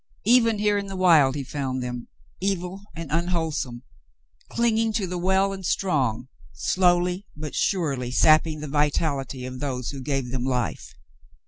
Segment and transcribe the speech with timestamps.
[0.25, 2.07] Even here in the wild he found them,
[2.41, 3.83] evil and unwholesome,
[4.49, 10.01] clinging to the well and strong, slowly but surely sapping the vitality of those who
[10.01, 10.95] gave them life.